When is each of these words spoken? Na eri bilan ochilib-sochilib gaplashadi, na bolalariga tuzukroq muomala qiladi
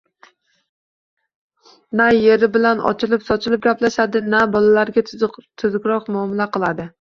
Na 2.01 2.07
eri 2.35 2.49
bilan 2.55 2.81
ochilib-sochilib 2.93 3.65
gaplashadi, 3.67 4.23
na 4.35 4.41
bolalariga 4.57 5.05
tuzukroq 5.11 6.11
muomala 6.17 6.51
qiladi 6.59 6.89